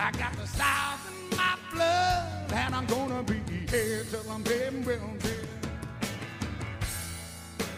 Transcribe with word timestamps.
I 0.00 0.12
got 0.12 0.32
the 0.34 0.46
South 0.46 1.10
in 1.10 1.36
my 1.36 1.56
blood, 1.72 2.52
and 2.52 2.72
I'm 2.72 2.86
gonna 2.86 3.20
be 3.24 3.40
here 3.68 4.04
till 4.08 4.30
I'm 4.30 4.44
dead 4.44 4.86
well 4.86 5.14
dead. 5.18 5.48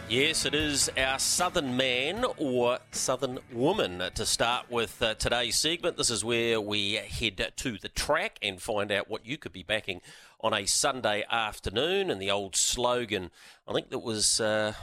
Yes, 0.06 0.44
it 0.44 0.54
is 0.54 0.90
our 0.98 1.18
Southern 1.18 1.78
man 1.78 2.26
or 2.36 2.80
Southern 2.90 3.38
woman 3.50 4.02
to 4.14 4.26
start 4.26 4.70
with 4.70 5.00
uh, 5.00 5.14
today's 5.14 5.56
segment. 5.56 5.96
This 5.96 6.10
is 6.10 6.22
where 6.22 6.60
we 6.60 6.94
head 6.94 7.52
to 7.56 7.78
the 7.78 7.88
track 7.88 8.38
and 8.42 8.60
find 8.60 8.92
out 8.92 9.08
what 9.08 9.24
you 9.24 9.38
could 9.38 9.52
be 9.52 9.62
backing 9.62 10.02
on 10.40 10.52
a 10.52 10.66
Sunday 10.66 11.24
afternoon. 11.30 12.10
And 12.10 12.20
the 12.20 12.30
old 12.30 12.54
slogan, 12.54 13.30
I 13.66 13.72
think 13.72 13.88
that 13.88 14.00
was 14.00 14.40
uh, 14.40 14.74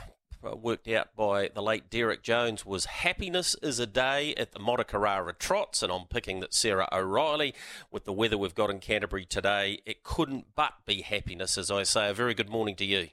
worked 0.42 0.88
out 0.88 1.14
by 1.16 1.48
the 1.48 1.62
late 1.62 1.90
Derek 1.90 2.22
Jones, 2.22 2.64
was 2.64 2.86
Happiness 2.86 3.56
is 3.62 3.78
a 3.78 3.86
day 3.86 4.34
at 4.36 4.52
the 4.52 4.58
Motukarara 4.58 5.38
Trots. 5.38 5.82
And 5.82 5.92
I'm 5.92 6.06
picking 6.06 6.40
that 6.40 6.54
Sarah 6.54 6.88
O'Reilly, 6.92 7.54
with 7.90 8.04
the 8.04 8.12
weather 8.12 8.38
we've 8.38 8.54
got 8.54 8.70
in 8.70 8.80
Canterbury 8.80 9.24
today, 9.24 9.80
it 9.84 10.02
couldn't 10.02 10.46
but 10.54 10.74
be 10.86 11.02
happiness, 11.02 11.58
as 11.58 11.70
I 11.70 11.82
say. 11.82 12.10
A 12.10 12.14
very 12.14 12.34
good 12.34 12.50
morning 12.50 12.76
to 12.76 12.84
you. 12.84 13.08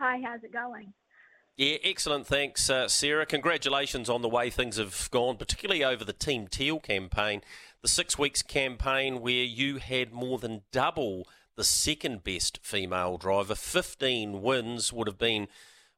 Hi, 0.00 0.20
how's 0.24 0.42
it 0.42 0.52
going? 0.52 0.92
Yeah, 1.56 1.76
excellent. 1.84 2.26
Thanks, 2.26 2.68
uh, 2.68 2.88
Sarah. 2.88 3.26
Congratulations 3.26 4.10
on 4.10 4.22
the 4.22 4.28
way 4.28 4.50
things 4.50 4.76
have 4.76 5.08
gone, 5.12 5.36
particularly 5.36 5.84
over 5.84 6.04
the 6.04 6.12
Team 6.12 6.48
Teal 6.48 6.80
campaign, 6.80 7.42
the 7.80 7.86
six 7.86 8.18
weeks 8.18 8.42
campaign 8.42 9.20
where 9.20 9.44
you 9.44 9.76
had 9.76 10.12
more 10.12 10.38
than 10.38 10.62
double 10.72 11.28
the 11.56 11.64
second 11.64 12.24
best 12.24 12.58
female 12.62 13.16
driver. 13.16 13.54
15 13.54 14.42
wins 14.42 14.92
would 14.92 15.06
have 15.06 15.18
been, 15.18 15.48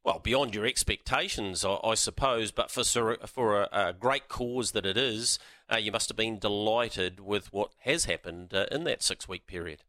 well, 0.05 0.19
beyond 0.19 0.55
your 0.55 0.67
expectations, 0.67 1.65
I, 1.65 1.79
I 1.83 1.95
suppose, 1.95 2.51
but 2.51 2.71
for, 2.71 2.85
for 3.27 3.63
a, 3.63 3.69
a, 3.73 3.93
great 3.93 4.29
cause 4.29 4.73
that 4.73 4.87
it 4.87 4.97
is, 4.97 5.39
uh, 5.73 5.77
you 5.77 5.93
must 5.93 6.09
have 6.09 6.17
been 6.17 6.39
delighted 6.39 7.21
with 7.21 7.53
what 7.53 7.73
has 7.81 8.05
happened 8.05 8.53
uh, 8.55 8.67
in 8.71 8.85
that 8.85 9.03
six 9.03 9.29
week 9.29 9.47
period. 9.47 9.83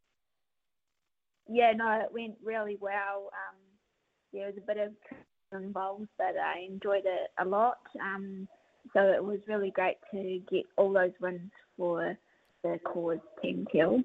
Yeah, 1.49 1.73
no, 1.73 1.89
it 2.01 2.13
went 2.13 2.35
really 2.43 2.77
well. 2.79 3.29
Um, 3.31 3.57
there 4.33 4.47
was 4.47 4.55
a 4.57 4.61
bit 4.61 4.77
of 4.77 4.93
involved, 5.53 6.09
but 6.17 6.35
I 6.37 6.65
enjoyed 6.69 7.05
it 7.05 7.29
a 7.39 7.45
lot. 7.45 7.77
Um, 8.01 8.47
so 8.93 9.01
it 9.01 9.23
was 9.23 9.39
really 9.47 9.71
great 9.71 9.97
to 10.11 10.41
get 10.49 10.63
all 10.77 10.91
those 10.91 11.13
wins 11.21 11.51
for 11.77 12.17
the 12.63 12.79
cause 12.83 13.19
Team 13.41 13.65
Teal. 13.71 14.01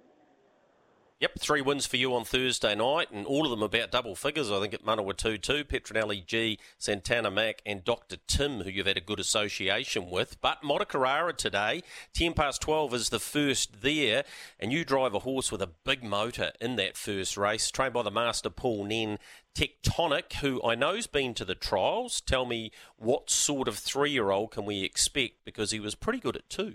Yep, 1.22 1.38
three 1.38 1.60
wins 1.60 1.86
for 1.86 1.98
you 1.98 2.12
on 2.16 2.24
Thursday 2.24 2.74
night, 2.74 3.12
and 3.12 3.24
all 3.26 3.44
of 3.44 3.50
them 3.52 3.62
about 3.62 3.92
double 3.92 4.16
figures. 4.16 4.50
I 4.50 4.58
think 4.58 4.74
at 4.74 4.84
Manawatu, 4.84 5.38
Petronelli 5.38 6.26
G, 6.26 6.58
Santana 6.78 7.30
Mac, 7.30 7.62
and 7.64 7.84
Dr. 7.84 8.16
Tim, 8.26 8.62
who 8.62 8.70
you've 8.70 8.88
had 8.88 8.96
a 8.96 9.00
good 9.00 9.20
association 9.20 10.10
with. 10.10 10.40
But 10.40 10.62
Motukarara 10.64 11.36
today, 11.36 11.84
10 12.12 12.34
past 12.34 12.60
12 12.62 12.94
is 12.94 13.08
the 13.10 13.20
first 13.20 13.82
there, 13.82 14.24
and 14.58 14.72
you 14.72 14.84
drive 14.84 15.14
a 15.14 15.20
horse 15.20 15.52
with 15.52 15.62
a 15.62 15.68
big 15.68 16.02
motor 16.02 16.50
in 16.60 16.74
that 16.74 16.96
first 16.96 17.36
race, 17.36 17.70
trained 17.70 17.94
by 17.94 18.02
the 18.02 18.10
master 18.10 18.50
Paul 18.50 18.86
Nairn 18.86 19.20
Tectonic, 19.54 20.32
who 20.40 20.60
I 20.64 20.74
know's 20.74 21.06
been 21.06 21.34
to 21.34 21.44
the 21.44 21.54
trials. 21.54 22.20
Tell 22.20 22.46
me 22.46 22.72
what 22.96 23.30
sort 23.30 23.68
of 23.68 23.78
three 23.78 24.10
year 24.10 24.32
old 24.32 24.50
can 24.50 24.64
we 24.64 24.82
expect 24.82 25.44
because 25.44 25.70
he 25.70 25.78
was 25.78 25.94
pretty 25.94 26.18
good 26.18 26.34
at 26.34 26.50
two. 26.50 26.74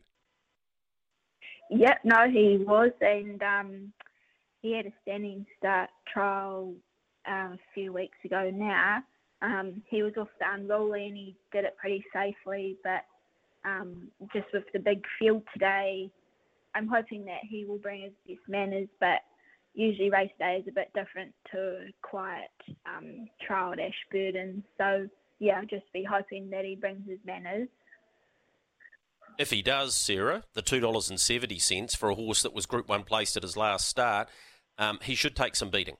Yep, 1.69 1.99
no, 2.05 2.29
he 2.31 2.63
was, 2.65 2.91
and 3.01 3.43
um, 3.43 3.91
he 4.61 4.75
had 4.75 4.85
a 4.85 4.93
standing 5.01 5.45
start 5.57 5.89
trial 6.11 6.73
um, 7.27 7.53
a 7.53 7.59
few 7.73 7.93
weeks 7.93 8.17
ago 8.25 8.51
now. 8.53 9.03
Um, 9.41 9.83
he 9.87 10.01
was 10.01 10.13
off 10.17 10.29
the 10.39 10.45
unruly 10.51 11.07
and 11.07 11.15
he 11.15 11.35
did 11.51 11.63
it 11.63 11.75
pretty 11.79 12.03
safely, 12.13 12.77
but 12.83 13.05
um, 13.65 14.07
just 14.33 14.47
with 14.53 14.63
the 14.73 14.79
big 14.79 15.03
field 15.19 15.43
today, 15.53 16.09
I'm 16.73 16.87
hoping 16.87 17.25
that 17.25 17.41
he 17.47 17.65
will 17.65 17.77
bring 17.77 18.01
his 18.01 18.11
best 18.27 18.47
manners, 18.47 18.87
but 18.99 19.19
usually 19.73 20.09
race 20.09 20.31
day 20.39 20.57
is 20.61 20.67
a 20.67 20.71
bit 20.71 20.91
different 20.95 21.33
to 21.51 21.57
a 21.57 21.93
quiet 22.01 22.49
um, 22.85 23.27
trial 23.45 23.73
at 23.73 23.79
Ashburton. 23.79 24.63
So, 24.77 25.07
yeah, 25.39 25.59
I'll 25.59 25.65
just 25.65 25.91
be 25.93 26.03
hoping 26.03 26.49
that 26.49 26.65
he 26.65 26.75
brings 26.75 27.07
his 27.07 27.19
manners. 27.25 27.67
If 29.37 29.51
he 29.51 29.61
does, 29.61 29.93
Sarah, 29.93 30.43
the 30.55 30.63
$2.70 30.63 31.95
for 31.95 32.09
a 32.09 32.15
horse 32.15 32.41
that 32.41 32.55
was 32.55 32.65
Group 32.65 32.89
1 32.89 33.03
placed 33.03 33.37
at 33.37 33.43
his 33.43 33.55
last 33.55 33.87
start, 33.87 34.29
um, 34.77 34.99
he 35.01 35.15
should 35.15 35.35
take 35.35 35.55
some 35.55 35.69
beating. 35.69 35.97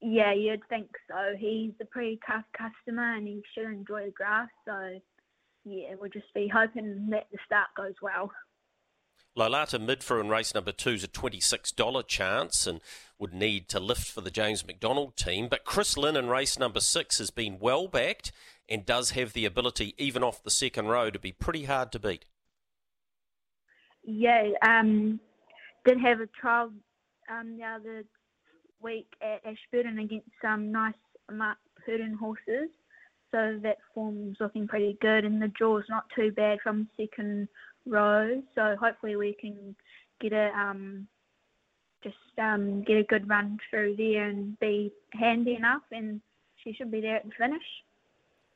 Yeah, 0.00 0.34
you'd 0.34 0.66
think 0.68 0.90
so. 1.08 1.34
He's 1.38 1.72
a 1.80 1.86
pretty 1.86 2.18
tough 2.26 2.44
customer 2.56 3.14
and 3.14 3.26
he 3.26 3.42
should 3.54 3.66
enjoy 3.66 4.06
the 4.06 4.10
grass. 4.10 4.48
So, 4.66 5.00
yeah, 5.64 5.94
we'll 5.98 6.10
just 6.10 6.32
be 6.34 6.50
hoping 6.52 7.08
that 7.10 7.26
the 7.32 7.38
start 7.46 7.68
goes 7.76 7.94
well. 8.02 8.30
Lolata 9.36 9.84
Midfor 9.84 10.20
in 10.20 10.28
race 10.28 10.54
number 10.54 10.70
two 10.70 10.90
is 10.90 11.02
a 11.02 11.08
$26 11.08 12.06
chance 12.06 12.66
and 12.66 12.80
would 13.18 13.34
need 13.34 13.68
to 13.70 13.80
lift 13.80 14.06
for 14.06 14.20
the 14.20 14.30
James 14.30 14.64
McDonald 14.64 15.16
team. 15.16 15.48
But 15.48 15.64
Chris 15.64 15.96
Lynn 15.96 16.16
in 16.16 16.28
race 16.28 16.58
number 16.58 16.80
six 16.80 17.18
has 17.18 17.30
been 17.30 17.58
well 17.58 17.88
backed 17.88 18.30
and 18.68 18.86
does 18.86 19.10
have 19.10 19.32
the 19.32 19.44
ability, 19.44 19.94
even 19.98 20.22
off 20.22 20.42
the 20.42 20.50
second 20.50 20.86
row, 20.86 21.10
to 21.10 21.18
be 21.18 21.32
pretty 21.32 21.64
hard 21.64 21.90
to 21.92 21.98
beat. 21.98 22.26
Yeah, 24.04 24.50
um, 24.62 25.18
did 25.84 25.98
have 26.00 26.20
a 26.20 26.26
trial 26.26 26.70
um, 27.30 27.56
the 27.56 27.64
other 27.64 28.04
week 28.82 29.06
at 29.22 29.40
Ashburton 29.44 29.98
against 29.98 30.30
some 30.42 30.70
nice 30.70 30.94
Mark 31.32 31.58
Purdon 31.84 32.14
horses. 32.14 32.70
So 33.30 33.58
that 33.62 33.78
form's 33.94 34.36
looking 34.38 34.68
pretty 34.68 34.96
good, 35.00 35.24
and 35.24 35.42
the 35.42 35.48
draw's 35.48 35.84
not 35.88 36.04
too 36.14 36.30
bad 36.30 36.58
from 36.62 36.88
second 36.96 37.48
row. 37.84 38.40
So 38.54 38.76
hopefully 38.80 39.16
we 39.16 39.36
can 39.40 39.74
get 40.20 40.32
a 40.32 40.52
um, 40.56 41.08
just 42.02 42.16
um, 42.38 42.84
get 42.84 42.98
a 42.98 43.02
good 43.02 43.28
run 43.28 43.58
through 43.68 43.96
there 43.96 44.28
and 44.28 44.58
be 44.60 44.92
handy 45.12 45.54
enough, 45.56 45.82
and 45.90 46.20
she 46.62 46.72
should 46.74 46.92
be 46.92 47.00
there 47.00 47.16
at 47.16 47.24
the 47.24 47.32
finish. 47.36 47.62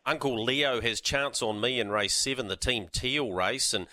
Uncle 0.07 0.43
Leo 0.43 0.81
has 0.81 1.01
chance 1.01 1.43
on 1.43 1.61
me 1.61 1.81
in 1.81 1.91
race 1.91 2.15
seven, 2.15 2.47
the 2.47 2.57
Team 2.57 2.89
Teal 2.93 3.33
race, 3.33 3.75
and 3.75 3.87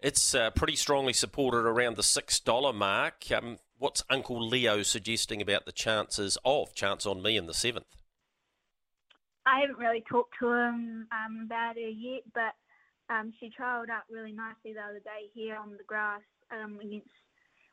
it's 0.00 0.34
uh, 0.34 0.50
pretty 0.50 0.76
strongly 0.76 1.12
supported 1.12 1.66
around 1.66 1.96
the 1.96 2.02
six 2.02 2.40
dollar 2.40 2.72
mark. 2.72 3.30
Um, 3.30 3.58
what's 3.80 4.04
Uncle 4.10 4.46
Leo 4.46 4.82
suggesting 4.82 5.40
about 5.40 5.64
the 5.64 5.72
chances 5.72 6.36
of 6.44 6.74
chance 6.74 7.06
on 7.06 7.22
me 7.22 7.36
in 7.36 7.46
the 7.46 7.54
seventh? 7.54 7.96
I 9.46 9.60
haven't 9.60 9.78
really 9.78 10.04
talked 10.08 10.34
to 10.40 10.48
him 10.48 11.08
um, 11.10 11.42
about 11.46 11.74
her 11.76 11.88
yet, 11.88 12.22
but 12.34 12.54
um, 13.12 13.32
she 13.40 13.50
trialled 13.58 13.88
up 13.88 14.04
really 14.10 14.32
nicely 14.32 14.74
the 14.74 14.80
other 14.80 15.00
day 15.00 15.28
here 15.34 15.56
on 15.56 15.70
the 15.70 15.84
grass 15.86 16.20
um, 16.52 16.78
against 16.78 17.08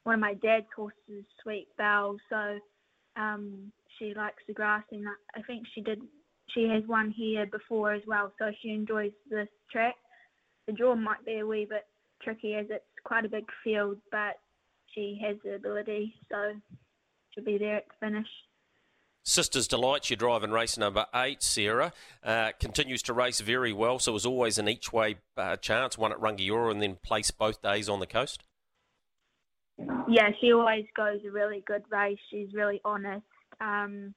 one 0.04 0.16
of 0.16 0.22
my 0.22 0.34
dad's 0.36 0.66
horses, 0.74 1.26
Sweet 1.44 1.68
Belle. 1.78 2.16
So 2.30 2.58
um, 3.18 3.72
she 4.00 4.14
likes 4.16 4.42
the 4.48 4.54
grass, 4.54 4.84
and 4.92 5.06
I 5.36 5.42
think 5.42 5.68
she 5.76 5.82
did. 5.82 6.00
She 6.56 6.70
has 6.70 6.84
one 6.88 7.12
here 7.12 7.46
before 7.46 7.92
as 7.92 8.02
well, 8.08 8.32
so 8.40 8.52
she 8.62 8.70
enjoys 8.70 9.12
this 9.30 9.50
track. 9.70 9.96
The 10.68 10.74
draw 10.74 10.96
might 10.96 11.26
be 11.26 11.40
a 11.40 11.46
wee 11.46 11.68
bit 11.70 11.86
tricky 12.24 12.56
as 12.56 12.68
it's 12.70 12.86
quite 13.04 13.26
a 13.26 13.30
big 13.30 13.46
field, 13.64 13.98
but 14.10 14.38
she 14.98 15.20
has 15.24 15.38
the 15.44 15.56
ability, 15.56 16.16
so 16.30 16.54
she'll 17.30 17.44
be 17.44 17.58
there 17.58 17.78
at 17.78 17.86
the 17.88 18.08
finish. 18.08 18.28
Sisters 19.24 19.68
Delight, 19.68 20.10
you're 20.10 20.18
driving 20.18 20.52
race 20.52 20.78
number 20.78 21.06
eight, 21.14 21.44
Sarah. 21.44 21.92
Uh, 22.24 22.52
continues 22.60 23.04
to 23.04 23.14
race 23.14 23.42
very 23.42 23.74
well, 23.74 24.00
so 24.00 24.12
it 24.12 24.14
was 24.14 24.26
always 24.26 24.58
an 24.58 24.70
each 24.70 24.94
way 24.94 25.18
uh, 25.36 25.58
chance, 25.58 25.98
one 25.98 26.12
at 26.12 26.18
Rangiora 26.18 26.72
and 26.72 26.82
then 26.82 26.98
place 27.04 27.30
both 27.30 27.62
days 27.62 27.90
on 27.90 28.00
the 28.00 28.08
coast. 28.08 28.44
Yeah, 30.08 30.30
she 30.40 30.54
always 30.54 30.86
goes 30.96 31.20
a 31.28 31.32
really 31.32 31.62
good 31.68 31.84
race. 31.92 32.18
She's 32.32 32.54
really 32.54 32.82
honest. 32.86 33.26
Um, 33.60 34.16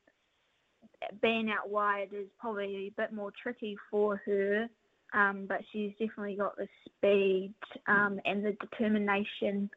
being 1.20 1.50
out 1.50 1.68
wide 1.68 2.10
is 2.12 2.28
probably 2.38 2.86
a 2.86 3.00
bit 3.00 3.12
more 3.12 3.32
tricky 3.42 3.76
for 3.90 4.22
her, 4.24 4.68
um, 5.12 5.46
but 5.48 5.60
she's 5.72 5.90
definitely 5.98 6.36
got 6.36 6.56
the 6.56 6.68
speed 6.84 7.52
um, 7.88 8.20
and 8.24 8.44
the 8.44 8.56
determination 8.60 9.68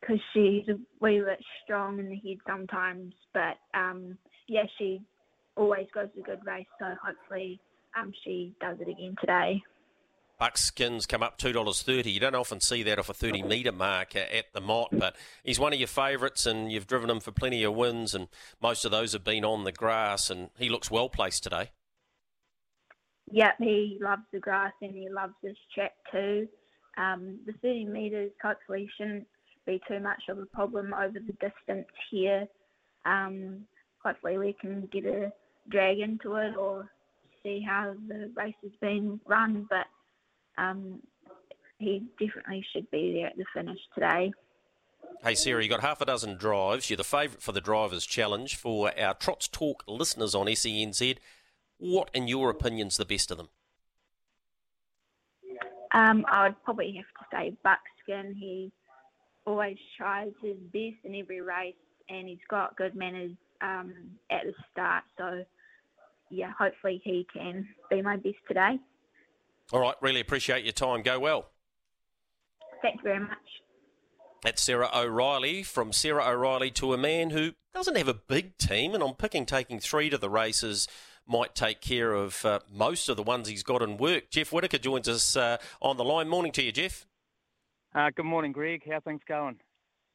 because 0.00 0.20
she's 0.32 0.66
a 0.68 0.78
wee 1.00 1.20
bit 1.20 1.40
strong 1.64 1.98
in 1.98 2.08
the 2.08 2.16
head 2.16 2.38
sometimes. 2.46 3.14
But 3.32 3.58
um, 3.74 4.16
yeah, 4.48 4.64
she 4.78 5.02
always 5.56 5.86
goes 5.94 6.08
a 6.18 6.22
good 6.22 6.40
race, 6.44 6.66
so 6.78 6.86
hopefully 7.04 7.60
um, 7.98 8.12
she 8.24 8.54
does 8.60 8.78
it 8.80 8.88
again 8.88 9.14
today. 9.20 9.62
Buckskins 10.38 11.04
come 11.04 11.22
up 11.22 11.36
two 11.36 11.52
dollars 11.52 11.82
thirty. 11.82 12.10
You 12.10 12.20
don't 12.20 12.34
often 12.34 12.60
see 12.60 12.82
that 12.84 12.98
off 12.98 13.10
a 13.10 13.14
thirty 13.14 13.42
metre 13.42 13.72
mark 13.72 14.16
at 14.16 14.46
the 14.54 14.60
Mot, 14.60 14.88
but 14.90 15.14
he's 15.44 15.60
one 15.60 15.74
of 15.74 15.78
your 15.78 15.86
favourites, 15.86 16.46
and 16.46 16.72
you've 16.72 16.86
driven 16.86 17.10
him 17.10 17.20
for 17.20 17.30
plenty 17.30 17.62
of 17.62 17.74
wins, 17.74 18.14
and 18.14 18.28
most 18.62 18.86
of 18.86 18.90
those 18.90 19.12
have 19.12 19.22
been 19.22 19.44
on 19.44 19.64
the 19.64 19.72
grass, 19.72 20.30
and 20.30 20.48
he 20.58 20.70
looks 20.70 20.90
well 20.90 21.10
placed 21.10 21.42
today. 21.42 21.72
Yep, 23.32 23.54
he 23.58 23.98
loves 24.00 24.22
the 24.32 24.40
grass 24.40 24.72
and 24.82 24.94
he 24.94 25.08
loves 25.08 25.34
this 25.42 25.56
track 25.74 25.92
too. 26.10 26.48
Um, 26.96 27.38
the 27.46 27.52
thirty 27.60 27.84
metres 27.84 28.32
hopefully 28.42 28.88
shouldn't 28.96 29.26
be 29.70 29.80
too 29.88 30.00
much 30.00 30.22
of 30.28 30.38
a 30.38 30.46
problem 30.46 30.92
over 30.92 31.18
the 31.18 31.32
distance 31.34 31.88
here. 32.10 32.46
Um, 33.04 33.66
hopefully 34.04 34.38
we 34.38 34.56
can 34.60 34.88
get 34.92 35.04
a 35.04 35.32
drag 35.68 36.00
into 36.00 36.34
it 36.36 36.56
or 36.56 36.90
see 37.42 37.64
how 37.66 37.94
the 38.08 38.30
race 38.34 38.54
has 38.62 38.72
been 38.80 39.20
run. 39.26 39.68
But 39.70 39.86
um, 40.58 41.00
he 41.78 42.02
definitely 42.18 42.64
should 42.72 42.90
be 42.90 43.12
there 43.14 43.28
at 43.28 43.36
the 43.36 43.44
finish 43.54 43.78
today. 43.94 44.32
Hey 45.22 45.34
Sarah, 45.34 45.62
you 45.62 45.68
got 45.68 45.80
half 45.80 46.00
a 46.00 46.06
dozen 46.06 46.36
drives. 46.36 46.90
You're 46.90 46.96
the 46.96 47.04
favourite 47.04 47.42
for 47.42 47.52
the 47.52 47.60
Drivers' 47.60 48.06
Challenge. 48.06 48.56
For 48.56 48.92
our 48.98 49.14
Trots 49.14 49.48
Talk 49.48 49.84
listeners 49.86 50.34
on 50.34 50.46
SENZ, 50.46 51.16
what, 51.78 52.10
in 52.12 52.28
your 52.28 52.50
opinion, 52.50 52.88
is 52.88 52.96
the 52.96 53.04
best 53.04 53.30
of 53.30 53.38
them? 53.38 53.48
Um, 55.92 56.24
I 56.30 56.44
would 56.44 56.62
probably 56.64 56.94
have 56.96 57.04
to 57.04 57.36
say 57.36 57.56
Buckskin. 57.64 58.34
He 58.34 58.70
always 59.50 59.76
tries 59.98 60.32
his 60.40 60.56
best 60.72 61.04
in 61.04 61.14
every 61.16 61.40
race, 61.40 61.74
and 62.08 62.28
he's 62.28 62.38
got 62.48 62.76
good 62.76 62.94
manners 62.94 63.32
um, 63.60 63.92
at 64.30 64.44
the 64.44 64.54
start. 64.72 65.02
So, 65.18 65.44
yeah, 66.30 66.52
hopefully 66.56 67.00
he 67.04 67.26
can 67.32 67.66
be 67.90 68.00
my 68.00 68.16
best 68.16 68.36
today. 68.46 68.78
All 69.72 69.80
right, 69.80 69.94
really 70.00 70.20
appreciate 70.20 70.64
your 70.64 70.72
time. 70.72 71.02
Go 71.02 71.18
well. 71.18 71.50
Thank 72.80 72.96
you 72.96 73.02
very 73.02 73.20
much. 73.20 73.38
That's 74.42 74.62
Sarah 74.62 74.88
O'Reilly. 74.94 75.62
From 75.62 75.92
Sarah 75.92 76.26
O'Reilly 76.26 76.70
to 76.72 76.94
a 76.94 76.98
man 76.98 77.30
who 77.30 77.52
doesn't 77.74 77.96
have 77.96 78.08
a 78.08 78.14
big 78.14 78.56
team, 78.56 78.94
and 78.94 79.02
I'm 79.02 79.14
picking 79.14 79.46
taking 79.46 79.80
three 79.80 80.10
to 80.10 80.18
the 80.18 80.30
races 80.30 80.88
might 81.26 81.54
take 81.54 81.80
care 81.80 82.12
of 82.12 82.44
uh, 82.44 82.58
most 82.72 83.08
of 83.08 83.16
the 83.16 83.22
ones 83.22 83.48
he's 83.48 83.62
got 83.62 83.82
in 83.82 83.96
work. 83.98 84.30
Jeff 84.30 84.52
Whittaker 84.52 84.78
joins 84.78 85.08
us 85.08 85.36
uh, 85.36 85.58
on 85.80 85.96
the 85.96 86.04
line. 86.04 86.28
Morning 86.28 86.50
to 86.52 86.62
you, 86.62 86.72
Jeff. 86.72 87.06
Uh, 87.94 88.10
good 88.14 88.24
morning, 88.24 88.52
Greg. 88.52 88.82
How 88.88 89.00
things 89.00 89.22
going? 89.26 89.56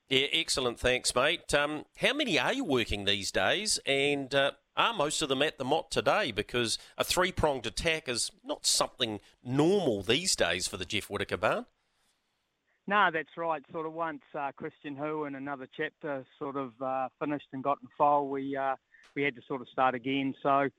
Yeah, 0.10 0.28
excellent. 0.32 0.80
Thanks, 0.80 1.14
mate. 1.14 1.54
Um, 1.54 1.86
how 1.98 2.14
many 2.14 2.40
are 2.40 2.54
you 2.54 2.64
working 2.64 3.04
these 3.04 3.32
days? 3.32 3.80
And 3.86 4.34
uh, 4.34 4.52
are 4.78 4.94
most 4.94 5.22
of 5.22 5.30
them 5.30 5.42
at 5.42 5.58
the 5.58 5.66
Mot 5.66 5.92
today? 5.92 6.32
Because 6.32 6.78
a 6.98 7.04
three 7.04 7.32
pronged 7.32 7.66
attack 7.66 8.08
is 8.08 8.32
not 8.46 8.66
something 8.66 9.20
normal 9.44 10.04
these 10.04 10.36
days 10.36 10.68
for 10.68 10.78
the 10.78 10.86
Jeff 10.86 11.10
Whittaker 11.10 11.38
barn. 11.38 11.66
No, 12.88 13.10
that's 13.12 13.36
right. 13.36 13.64
Sort 13.72 13.88
of 13.88 13.94
once 13.94 14.22
uh, 14.38 14.52
Christian 14.56 14.96
Who 14.96 15.24
and 15.26 15.36
another 15.36 15.68
chapter 15.76 16.24
sort 16.38 16.56
of 16.56 16.72
uh, 16.82 17.10
finished 17.20 17.48
and 17.52 17.64
got 17.64 17.80
in 17.82 17.90
file, 17.98 18.28
we 18.28 18.56
uh, 18.56 18.76
we 19.16 19.24
had 19.24 19.36
to 19.36 19.42
sort 19.48 19.62
of 19.62 19.68
start 19.70 19.96
again. 19.96 20.36
So, 20.44 20.70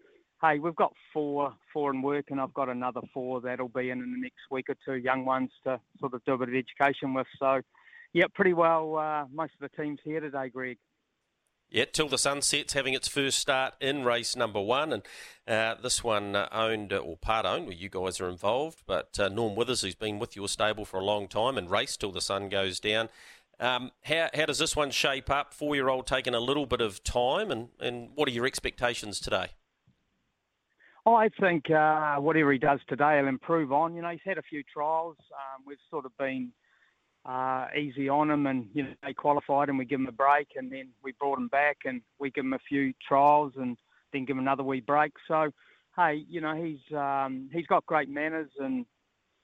hey, 0.42 0.58
we've 0.58 0.76
got 0.76 0.92
four 1.12 1.54
four 1.72 1.92
in 1.92 2.02
work, 2.02 2.26
and 2.30 2.40
I've 2.40 2.54
got 2.54 2.68
another 2.68 3.00
four 3.12 3.40
that'll 3.40 3.68
be 3.68 3.90
in 3.90 4.02
in 4.02 4.12
the 4.12 4.20
next 4.20 4.50
week 4.50 4.66
or 4.68 4.76
two, 4.84 5.00
young 5.00 5.24
ones 5.24 5.50
to 5.64 5.80
sort 6.00 6.14
of 6.14 6.24
do 6.24 6.34
a 6.34 6.38
bit 6.38 6.48
of 6.48 6.54
education 6.54 7.14
with. 7.14 7.26
So, 7.38 7.60
yeah, 8.12 8.24
pretty 8.34 8.52
well. 8.52 8.96
Uh, 8.96 9.24
most 9.32 9.52
of 9.60 9.70
the 9.70 9.82
teams 9.82 9.98
here 10.04 10.20
today, 10.20 10.48
Greg. 10.48 10.78
Yeah, 11.68 11.84
Till 11.92 12.08
the 12.08 12.18
Sun 12.18 12.42
Sets 12.42 12.74
having 12.74 12.94
its 12.94 13.08
first 13.08 13.40
start 13.40 13.74
in 13.80 14.04
race 14.04 14.36
number 14.36 14.60
one. 14.60 14.92
And 14.92 15.02
uh, 15.48 15.74
this 15.82 16.04
one 16.04 16.36
uh, 16.36 16.48
owned, 16.52 16.92
uh, 16.92 16.98
or 16.98 17.16
part 17.16 17.44
owned, 17.44 17.66
where 17.66 17.74
you 17.74 17.88
guys 17.88 18.20
are 18.20 18.28
involved. 18.28 18.82
But 18.86 19.18
uh, 19.18 19.28
Norm 19.28 19.56
Withers, 19.56 19.80
who's 19.80 19.96
been 19.96 20.20
with 20.20 20.36
your 20.36 20.48
stable 20.48 20.84
for 20.84 21.00
a 21.00 21.04
long 21.04 21.26
time 21.26 21.58
and 21.58 21.68
race 21.68 21.96
till 21.96 22.12
the 22.12 22.20
sun 22.20 22.48
goes 22.48 22.78
down. 22.78 23.08
Um, 23.58 23.90
how, 24.02 24.28
how 24.32 24.46
does 24.46 24.58
this 24.58 24.76
one 24.76 24.92
shape 24.92 25.28
up? 25.28 25.52
Four 25.52 25.74
year 25.74 25.88
old 25.88 26.06
taking 26.06 26.34
a 26.34 26.40
little 26.40 26.66
bit 26.66 26.80
of 26.80 27.02
time. 27.02 27.50
And, 27.50 27.70
and 27.80 28.10
what 28.14 28.28
are 28.28 28.32
your 28.32 28.46
expectations 28.46 29.18
today? 29.18 29.48
I 31.06 31.28
think 31.40 31.70
uh, 31.70 32.16
whatever 32.16 32.52
he 32.52 32.58
does 32.58 32.80
today, 32.88 33.18
he'll 33.18 33.28
improve 33.28 33.72
on. 33.72 33.94
You 33.94 34.02
know, 34.02 34.10
he's 34.10 34.20
had 34.24 34.38
a 34.38 34.42
few 34.42 34.64
trials. 34.64 35.16
Um, 35.32 35.62
we've 35.64 35.78
sort 35.88 36.04
of 36.04 36.16
been 36.18 36.50
uh, 37.24 37.66
easy 37.78 38.08
on 38.08 38.30
him, 38.30 38.46
and 38.46 38.68
you 38.72 38.82
know 38.82 38.92
they 39.04 39.12
qualified, 39.12 39.68
and 39.68 39.78
we 39.78 39.84
give 39.84 40.00
him 40.00 40.08
a 40.08 40.12
break, 40.12 40.48
and 40.56 40.70
then 40.70 40.88
we 41.04 41.12
brought 41.12 41.38
him 41.38 41.48
back, 41.48 41.78
and 41.84 42.02
we 42.18 42.30
give 42.30 42.44
him 42.44 42.54
a 42.54 42.58
few 42.68 42.92
trials, 43.06 43.52
and 43.56 43.76
then 44.12 44.24
give 44.24 44.36
him 44.36 44.42
another 44.42 44.64
wee 44.64 44.80
break. 44.80 45.12
So, 45.28 45.50
hey, 45.96 46.24
you 46.28 46.40
know 46.40 46.54
he's 46.54 46.96
um, 46.96 47.50
he's 47.52 47.66
got 47.66 47.86
great 47.86 48.08
manners, 48.08 48.50
and 48.58 48.84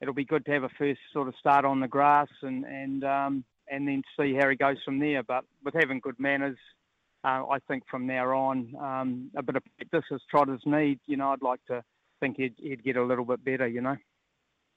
it'll 0.00 0.14
be 0.14 0.24
good 0.24 0.44
to 0.46 0.52
have 0.52 0.64
a 0.64 0.68
first 0.78 1.00
sort 1.12 1.28
of 1.28 1.34
start 1.38 1.64
on 1.64 1.78
the 1.78 1.88
grass, 1.88 2.28
and 2.42 2.64
and 2.64 3.04
um, 3.04 3.44
and 3.70 3.86
then 3.86 4.02
see 4.18 4.34
how 4.34 4.48
he 4.48 4.56
goes 4.56 4.78
from 4.84 4.98
there. 4.98 5.22
But 5.22 5.44
with 5.64 5.74
having 5.74 6.00
good 6.00 6.18
manners, 6.18 6.58
uh, 7.24 7.44
I 7.50 7.58
think 7.68 7.84
from 7.90 8.06
now 8.06 8.26
on, 8.30 8.74
um, 8.80 9.30
a 9.36 9.42
bit 9.42 9.56
of 9.56 9.62
practice 9.76 10.08
as 10.12 10.20
trotters 10.30 10.60
need. 10.64 10.98
You 11.06 11.16
know, 11.16 11.30
I'd 11.30 11.42
like 11.42 11.64
to 11.66 11.82
think 12.20 12.36
he'd, 12.36 12.54
he'd 12.58 12.84
get 12.84 12.96
a 12.96 13.04
little 13.04 13.24
bit 13.24 13.44
better. 13.44 13.66
You 13.66 13.80
know. 13.80 13.96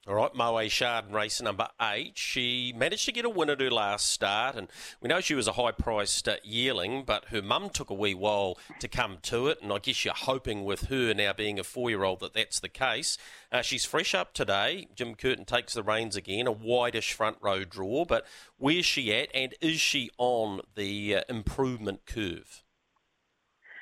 All 0.07 0.13
right, 0.13 0.35
Moe 0.35 0.67
Shard 0.67 1.11
race 1.11 1.41
number 1.41 1.67
eight. 1.81 2.15
She 2.15 2.71
managed 2.77 3.05
to 3.05 3.11
get 3.11 3.25
a 3.25 3.29
win 3.29 3.49
at 3.49 3.59
her 3.59 3.71
last 3.71 4.11
start, 4.11 4.55
and 4.55 4.67
we 5.01 5.07
know 5.07 5.19
she 5.19 5.33
was 5.33 5.47
a 5.47 5.53
high 5.53 5.71
priced 5.71 6.27
uh, 6.27 6.35
yearling, 6.43 7.05
but 7.07 7.25
her 7.29 7.41
mum 7.41 7.71
took 7.71 7.89
a 7.89 7.95
wee 7.95 8.13
while 8.13 8.55
to 8.81 8.87
come 8.87 9.17
to 9.23 9.47
it, 9.47 9.63
and 9.63 9.73
I 9.73 9.79
guess 9.79 10.05
you're 10.05 10.13
hoping 10.13 10.63
with 10.63 10.89
her 10.89 11.15
now 11.15 11.33
being 11.33 11.57
a 11.57 11.63
four 11.63 11.89
year 11.89 12.03
old 12.03 12.19
that 12.19 12.35
that's 12.35 12.59
the 12.59 12.69
case. 12.69 13.17
Uh, 13.51 13.63
she's 13.63 13.83
fresh 13.83 14.13
up 14.13 14.35
today. 14.35 14.87
Jim 14.93 15.15
Curtin 15.15 15.43
takes 15.43 15.73
the 15.73 15.81
reins 15.81 16.15
again, 16.15 16.45
a 16.45 16.53
wideish 16.53 17.13
front 17.13 17.37
row 17.41 17.63
draw, 17.63 18.05
but 18.05 18.27
where's 18.59 18.85
she 18.85 19.11
at, 19.11 19.29
and 19.33 19.55
is 19.59 19.79
she 19.79 20.11
on 20.19 20.61
the 20.75 21.15
uh, 21.15 21.21
improvement 21.27 22.01
curve? 22.05 22.63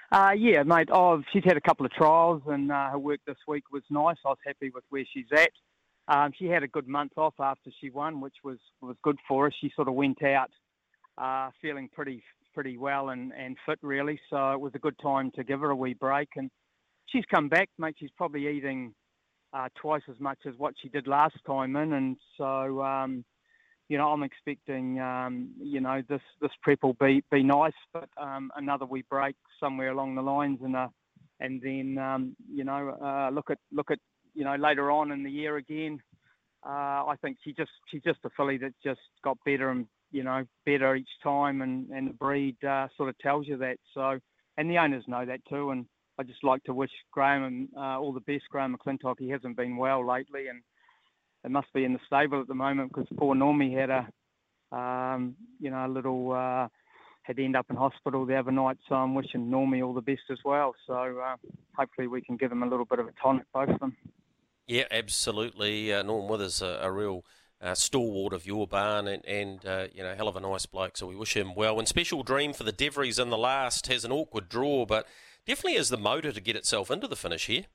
Uh, 0.09 0.31
yeah, 0.37 0.63
mate. 0.63 0.87
Oh, 0.89 1.21
she's 1.33 1.43
had 1.43 1.57
a 1.57 1.61
couple 1.61 1.85
of 1.85 1.91
trials, 1.91 2.43
and 2.47 2.71
uh, 2.71 2.91
her 2.91 2.99
work 2.99 3.19
this 3.27 3.35
week 3.45 3.65
was 3.73 3.83
nice. 3.89 4.15
I 4.25 4.29
was 4.29 4.37
happy 4.45 4.69
with 4.69 4.85
where 4.89 5.03
she's 5.11 5.25
at. 5.33 5.51
Um, 6.07 6.31
she 6.37 6.45
had 6.45 6.63
a 6.63 6.67
good 6.67 6.87
month 6.87 7.13
off 7.17 7.35
after 7.39 7.71
she 7.79 7.89
won, 7.89 8.19
which 8.19 8.35
was 8.43 8.57
was 8.81 8.95
good 9.03 9.17
for 9.27 9.45
her. 9.45 9.53
She 9.61 9.71
sort 9.75 9.87
of 9.87 9.93
went 9.93 10.21
out 10.23 10.51
uh, 11.17 11.49
feeling 11.61 11.89
pretty 11.93 12.23
pretty 12.53 12.77
well 12.77 13.09
and, 13.09 13.31
and 13.33 13.57
fit 13.65 13.79
really, 13.81 14.19
so 14.29 14.51
it 14.51 14.59
was 14.59 14.73
a 14.75 14.79
good 14.79 14.97
time 14.99 15.31
to 15.31 15.43
give 15.43 15.59
her 15.59 15.71
a 15.71 15.75
wee 15.75 15.95
break. 15.95 16.29
And 16.35 16.51
she's 17.07 17.25
come 17.33 17.49
back, 17.49 17.69
mate. 17.79 17.95
She's 17.99 18.11
probably 18.15 18.47
eating 18.47 18.93
uh, 19.53 19.69
twice 19.75 20.03
as 20.09 20.19
much 20.19 20.39
as 20.45 20.53
what 20.57 20.73
she 20.81 20.89
did 20.89 21.07
last 21.07 21.35
time 21.45 21.75
in, 21.75 21.93
and 21.93 22.17
so 22.37 22.81
um, 22.81 23.23
you 23.87 23.97
know 23.97 24.09
I'm 24.09 24.23
expecting 24.23 24.99
um, 24.99 25.49
you 25.61 25.79
know 25.79 26.01
this 26.09 26.21
this 26.41 26.51
prep 26.61 26.79
will 26.83 26.97
be 26.99 27.23
be 27.31 27.43
nice, 27.43 27.73
but 27.93 28.09
um, 28.17 28.51
another 28.55 28.85
wee 28.85 29.03
break 29.09 29.35
somewhere 29.59 29.91
along 29.91 30.15
the 30.15 30.21
lines 30.21 30.59
and 30.63 30.75
a 30.75 30.89
and 31.39 31.61
then 31.61 31.97
um, 31.97 32.35
you 32.51 32.63
know 32.63 32.97
uh, 33.01 33.29
look 33.31 33.49
at 33.49 33.59
look 33.71 33.91
at 33.91 33.99
you 34.33 34.43
know, 34.43 34.55
later 34.55 34.91
on 34.91 35.11
in 35.11 35.23
the 35.23 35.31
year 35.31 35.57
again. 35.57 35.99
Uh, 36.65 37.05
I 37.07 37.15
think 37.21 37.37
she 37.43 37.53
just 37.53 37.71
she's 37.89 38.03
just 38.03 38.19
a 38.23 38.29
filly 38.37 38.57
that 38.59 38.73
just 38.83 39.01
got 39.23 39.37
better 39.45 39.69
and 39.69 39.85
you 40.11 40.23
know 40.23 40.45
better 40.65 40.95
each 40.95 41.09
time, 41.21 41.61
and 41.61 41.89
and 41.89 42.09
the 42.09 42.13
breed 42.13 42.55
uh, 42.63 42.87
sort 42.95 43.09
of 43.09 43.17
tells 43.19 43.47
you 43.47 43.57
that. 43.57 43.77
So, 43.93 44.19
and 44.57 44.69
the 44.69 44.77
owners 44.77 45.03
know 45.07 45.25
that 45.25 45.41
too. 45.49 45.71
And 45.71 45.85
I 46.17 46.23
just 46.23 46.43
like 46.43 46.63
to 46.65 46.73
wish 46.73 46.91
Graham 47.11 47.43
and 47.43 47.67
uh, 47.77 47.99
all 47.99 48.13
the 48.13 48.21
best. 48.21 48.43
Graham 48.49 48.75
McClintock, 48.75 49.15
he 49.19 49.29
hasn't 49.29 49.57
been 49.57 49.75
well 49.75 50.07
lately, 50.07 50.47
and 50.47 50.61
it 51.43 51.51
must 51.51 51.71
be 51.73 51.83
in 51.83 51.93
the 51.93 51.99
stable 52.05 52.39
at 52.39 52.47
the 52.47 52.55
moment 52.55 52.93
because 52.93 53.07
poor 53.17 53.35
Normie 53.35 53.77
had 53.77 53.89
a 53.89 54.75
um, 54.75 55.35
you 55.59 55.69
know 55.69 55.85
a 55.85 55.87
little 55.87 56.31
uh, 56.31 56.67
had 57.23 57.37
to 57.37 57.43
end 57.43 57.55
up 57.55 57.65
in 57.69 57.75
hospital 57.75 58.25
the 58.25 58.35
other 58.35 58.51
night. 58.51 58.77
So 58.87 58.95
I'm 58.95 59.15
wishing 59.15 59.49
Normie 59.49 59.85
all 59.85 59.93
the 59.93 60.01
best 60.01 60.23
as 60.31 60.39
well. 60.45 60.75
So 60.85 60.93
uh, 60.93 61.35
hopefully 61.75 62.07
we 62.07 62.21
can 62.21 62.37
give 62.37 62.49
them 62.49 62.63
a 62.63 62.67
little 62.67 62.85
bit 62.85 62.99
of 62.99 63.07
a 63.07 63.13
tonic, 63.21 63.45
both 63.53 63.69
of 63.69 63.79
them. 63.79 63.95
Yeah, 64.67 64.85
absolutely. 64.91 65.93
Uh, 65.93 66.03
Norm 66.03 66.27
Withers, 66.27 66.61
a, 66.61 66.79
a 66.81 66.91
real 66.91 67.23
uh, 67.61 67.75
stalwart 67.75 68.33
of 68.33 68.45
your 68.45 68.67
barn 68.67 69.07
and, 69.07 69.25
and 69.25 69.65
uh, 69.65 69.87
you 69.93 70.03
know, 70.03 70.15
hell 70.15 70.27
of 70.27 70.35
a 70.35 70.41
nice 70.41 70.65
bloke. 70.65 70.97
So 70.97 71.07
we 71.07 71.15
wish 71.15 71.35
him 71.35 71.55
well. 71.55 71.79
And 71.79 71.87
special 71.87 72.23
dream 72.23 72.53
for 72.53 72.63
the 72.63 72.73
Devries 72.73 73.19
in 73.19 73.29
the 73.29 73.37
last 73.37 73.87
has 73.87 74.03
an 74.03 74.11
awkward 74.11 74.49
draw, 74.49 74.85
but 74.85 75.07
definitely 75.45 75.77
has 75.77 75.89
the 75.89 75.97
motor 75.97 76.31
to 76.31 76.41
get 76.41 76.55
itself 76.55 76.91
into 76.91 77.07
the 77.07 77.15
finish 77.15 77.47
here. 77.47 77.65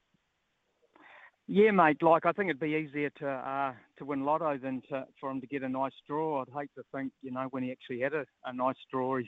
Yeah, 1.50 1.70
mate. 1.70 2.02
Like 2.02 2.26
I 2.26 2.32
think 2.32 2.50
it'd 2.50 2.60
be 2.60 2.74
easier 2.74 3.08
to 3.20 3.26
uh, 3.26 3.72
to 3.96 4.04
win 4.04 4.26
Lotto 4.26 4.58
than 4.58 4.82
to, 4.90 5.06
for 5.18 5.30
him 5.30 5.40
to 5.40 5.46
get 5.46 5.62
a 5.62 5.68
nice 5.68 5.94
draw. 6.06 6.42
I'd 6.42 6.60
hate 6.60 6.70
to 6.76 6.82
think, 6.94 7.10
you 7.22 7.30
know, 7.30 7.48
when 7.50 7.62
he 7.62 7.72
actually 7.72 8.00
had 8.00 8.12
a, 8.12 8.26
a 8.44 8.52
nice 8.52 8.76
draw, 8.92 9.16
he's 9.16 9.26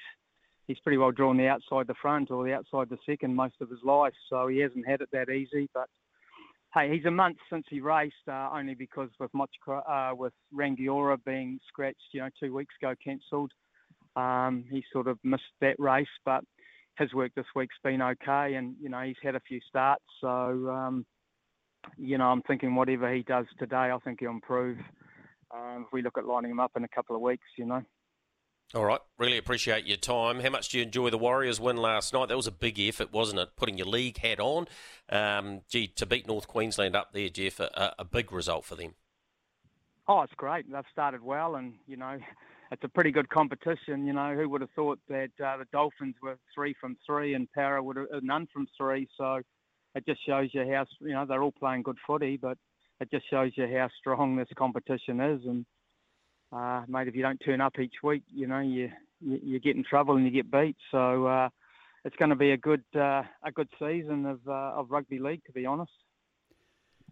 he's 0.67 0.79
pretty 0.81 0.99
well 0.99 1.12
drawn 1.12 1.38
the 1.38 1.49
outside 1.49 1.87
the 1.87 1.95
front 1.95 2.31
or 2.31 2.45
the 2.45 2.52
outside 2.52 2.90
the 2.90 2.99
second 3.07 3.35
most 3.35 3.55
of 3.62 3.71
his 3.71 3.79
life. 3.83 4.12
So 4.29 4.49
he 4.49 4.59
hasn't 4.59 4.87
had 4.87 5.00
it 5.00 5.09
that 5.12 5.31
easy. 5.31 5.71
But 5.73 5.88
hey, 6.75 6.95
he's 6.95 7.05
a 7.05 7.11
month 7.11 7.37
since 7.50 7.65
he 7.69 7.81
raced, 7.81 8.15
uh, 8.29 8.50
only 8.53 8.75
because 8.75 9.11
with 9.19 9.33
much 9.35 9.50
uh, 9.69 10.12
with 10.15 10.33
Rangiora 10.55 11.19
being 11.25 11.59
scratched, 11.69 11.99
you 12.12 12.21
know, 12.21 12.29
two 12.41 12.55
weeks 12.55 12.75
ago 12.81 12.95
cancelled. 13.03 13.53
Um, 14.17 14.65
he 14.71 14.85
sort 14.93 15.07
of 15.07 15.19
missed 15.23 15.43
that 15.61 15.77
race, 15.79 16.07
but 16.25 16.43
his 16.99 17.12
work 17.15 17.33
this 17.35 17.47
week's 17.55 17.77
been 17.83 18.03
okay, 18.03 18.55
and 18.55 18.75
you 18.81 18.89
know 18.89 19.00
he's 19.00 19.17
had 19.23 19.35
a 19.35 19.41
few 19.41 19.61
starts. 19.69 20.05
So 20.21 20.29
um, 20.29 21.07
you 21.97 22.19
know, 22.19 22.27
I'm 22.27 22.43
thinking 22.43 22.75
whatever 22.75 23.12
he 23.15 23.23
does 23.23 23.47
today, 23.59 23.91
I 23.93 23.99
think 24.05 24.21
he'll 24.21 24.31
improve. 24.31 24.79
Um, 25.53 25.85
if 25.87 25.93
we 25.93 26.03
look 26.03 26.19
at 26.19 26.27
lining 26.27 26.53
him 26.53 26.61
up 26.61 26.73
in 26.77 26.85
a 26.85 26.89
couple 26.89 27.17
of 27.17 27.23
weeks, 27.23 27.47
you 27.57 27.67
know. 27.67 27.83
All 28.73 28.85
right, 28.85 29.00
really 29.19 29.37
appreciate 29.37 29.85
your 29.85 29.97
time. 29.97 30.39
How 30.39 30.50
much 30.50 30.69
do 30.69 30.79
you 30.79 30.85
enjoy 30.85 31.11
the 31.11 31.19
Warriors 31.19 31.61
win 31.61 31.77
last 31.77 32.12
night? 32.12 32.29
That 32.29 32.37
was 32.37 32.47
a 32.47 32.53
big 32.53 32.79
effort, 32.79 33.12
wasn't 33.12 33.41
it? 33.41 33.57
Putting 33.57 33.77
your 33.77 33.89
league 33.89 34.19
hat 34.19 34.39
on. 34.39 34.69
Um, 35.09 35.62
gee, 35.69 35.89
to 35.89 36.07
beat 36.07 36.29
North 36.29 36.47
Queensland 36.47 36.95
up 36.95 37.12
there, 37.12 37.29
Jeff, 37.29 37.59
a, 37.59 37.95
a 37.99 38.05
big 38.05 38.31
result 38.31 38.65
for 38.65 38.77
them. 38.77 38.95
Oh, 40.07 40.23
it's 40.23 40.35
great. 40.37 40.71
They've 40.71 40.85
started 40.93 41.21
well, 41.21 41.57
and 41.57 41.75
you 41.89 41.97
know, 41.97 42.17
it's 42.71 42.85
a 42.85 42.89
pretty 42.89 43.11
good 43.11 43.29
competition. 43.29 44.07
You 44.07 44.12
know, 44.12 44.37
who 44.37 44.49
would 44.49 44.61
have 44.61 44.71
thought 44.77 45.00
that 45.09 45.31
uh, 45.45 45.57
the 45.57 45.67
Dolphins 45.73 46.15
were 46.23 46.39
three 46.55 46.77
from 46.81 46.97
three 47.05 47.35
and 47.35 47.50
Parra 47.50 47.83
would 47.83 47.97
have 47.97 48.07
uh, 48.15 48.21
none 48.23 48.47
from 48.53 48.69
three? 48.77 49.09
So 49.19 49.41
it 49.97 50.07
just 50.07 50.25
shows 50.25 50.50
you 50.53 50.61
how 50.73 50.87
you 51.00 51.12
know 51.12 51.27
they're 51.27 51.43
all 51.43 51.50
playing 51.50 51.83
good 51.83 51.99
footy. 52.07 52.37
But 52.37 52.57
it 53.00 53.11
just 53.11 53.29
shows 53.29 53.50
you 53.57 53.67
how 53.67 53.89
strong 53.99 54.37
this 54.37 54.49
competition 54.57 55.21
is. 55.21 55.41
And 55.45 55.67
uh, 56.52 56.83
mate, 56.88 57.09
if 57.09 57.14
you 57.14 57.23
don't 57.23 57.38
turn 57.38 57.61
up 57.61 57.78
each 57.78 57.97
week, 58.02 58.23
you 58.33 58.47
know 58.47 58.61
you 58.61 58.90
you, 59.21 59.40
you 59.42 59.61
get 59.61 59.76
in 59.76 59.85
trouble 59.85 60.16
and 60.16 60.25
you 60.25 60.30
get 60.30 60.50
beat. 60.50 60.76
So 60.90 61.26
uh, 61.26 61.49
it's 62.04 62.16
going 62.16 62.30
to 62.30 62.37
be 62.37 62.52
a 62.52 62.57
good 62.57 62.85
uh, 62.95 63.23
a 63.45 63.52
good 63.54 63.69
season 63.78 64.26
of 64.26 64.40
uh, 64.47 64.73
of 64.78 64.90
rugby 64.90 65.19
league, 65.19 65.45
to 65.47 65.52
be 65.52 65.66
honest. 65.66 65.92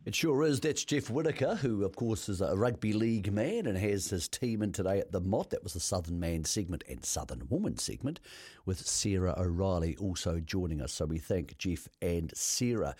It 0.04 0.14
sure 0.14 0.42
is. 0.44 0.60
That's 0.60 0.84
Jeff 0.84 1.10
Whittaker, 1.10 1.56
who, 1.56 1.84
of 1.84 1.94
course, 1.96 2.28
is 2.28 2.40
a 2.40 2.56
rugby 2.56 2.94
league 2.94 3.30
man 3.30 3.66
and 3.66 3.76
has 3.76 4.08
his 4.08 4.26
team 4.26 4.62
in 4.62 4.72
today 4.72 5.00
at 5.00 5.12
the 5.12 5.20
Mot. 5.20 5.50
That 5.50 5.62
was 5.62 5.74
the 5.74 5.80
Southern 5.80 6.18
Man 6.18 6.44
segment 6.44 6.82
and 6.88 7.04
Southern 7.04 7.46
Woman 7.50 7.76
segment, 7.76 8.20
with 8.64 8.86
Sarah 8.86 9.34
O'Reilly 9.36 9.96
also 9.96 10.40
joining 10.40 10.80
us. 10.80 10.92
So 10.92 11.04
we 11.04 11.18
thank 11.18 11.58
Jeff 11.58 11.88
and 12.00 12.32
Sarah. 12.34 12.94